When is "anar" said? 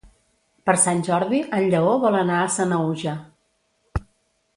2.21-2.39